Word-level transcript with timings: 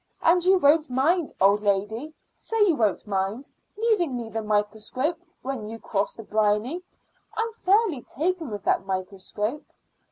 And 0.23 0.43
you 0.43 0.57
won't 0.57 0.89
mind, 0.89 1.31
old 1.39 1.61
lady 1.61 2.15
say 2.33 2.57
you 2.65 2.75
won't 2.75 3.05
mind 3.05 3.47
leaving 3.77 4.17
me 4.17 4.29
the 4.31 4.41
microscope 4.41 5.19
when 5.43 5.67
you 5.67 5.77
cross 5.77 6.15
the 6.15 6.23
briny? 6.23 6.81
I'm 7.37 7.53
fairly 7.53 8.01
taken 8.01 8.49
with 8.49 8.63
that 8.63 8.87
microscope. 8.87 9.61